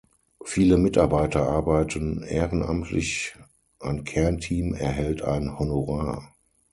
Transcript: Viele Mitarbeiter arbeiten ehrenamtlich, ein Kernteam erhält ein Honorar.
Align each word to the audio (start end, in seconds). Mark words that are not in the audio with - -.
Viele 0.43 0.79
Mitarbeiter 0.79 1.47
arbeiten 1.47 2.23
ehrenamtlich, 2.23 3.35
ein 3.79 4.03
Kernteam 4.03 4.73
erhält 4.73 5.21
ein 5.21 5.59
Honorar. 5.59 6.33